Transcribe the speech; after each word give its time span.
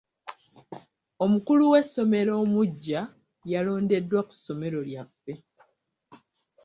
Omukulu 1.23 1.63
w'essomero 1.71 2.33
omuggya 2.43 3.01
yalondeddwa 3.51 4.21
ku 4.27 4.33
ssomero 4.37 4.79
lyaffe. 4.89 5.33